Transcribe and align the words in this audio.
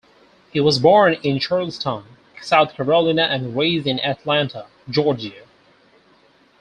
He 0.51 0.59
was 0.59 0.79
born 0.79 1.13
in 1.21 1.37
Charleston, 1.37 2.03
South 2.41 2.73
Carolina 2.73 3.21
and 3.21 3.55
raised 3.55 3.85
in 3.85 3.99
Atlanta, 3.99 4.65
Georgia. 4.89 5.43